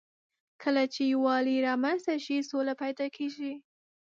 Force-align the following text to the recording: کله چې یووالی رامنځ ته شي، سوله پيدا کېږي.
کله 0.63 0.83
چې 0.93 1.01
یووالی 1.13 1.63
رامنځ 1.67 1.99
ته 2.07 2.15
شي، 2.25 2.37
سوله 2.49 2.73
پيدا 2.83 3.05
کېږي. 3.15 3.53